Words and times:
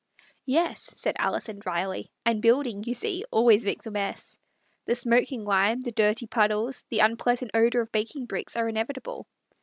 "Yes," 0.47 0.81
said 0.95 1.15
Alison 1.19 1.59
dryly, 1.59 2.11
"and 2.25 2.41
building, 2.41 2.83
you 2.87 2.95
see, 2.95 3.23
always 3.29 3.67
makes 3.67 3.85
a 3.85 3.91
mess. 3.91 4.39
The 4.87 4.95
smoking 4.95 5.45
lime, 5.45 5.81
the 5.81 5.91
dirty 5.91 6.25
puddles, 6.25 6.85
the 6.89 7.01
unpleasant 7.01 7.51
odour 7.53 7.81
of 7.81 7.91
baking 7.91 8.25
bricks 8.25 8.55
are 8.57 8.67
inevitable." 8.67 9.27